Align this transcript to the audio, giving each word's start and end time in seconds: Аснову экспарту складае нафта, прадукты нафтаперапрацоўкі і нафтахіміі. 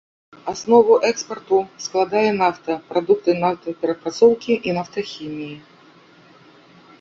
Аснову 0.51 0.95
экспарту 1.09 1.59
складае 1.85 2.23
нафта, 2.43 2.77
прадукты 2.93 3.31
нафтаперапрацоўкі 3.43 4.53
і 4.71 4.75
нафтахіміі. 4.79 5.55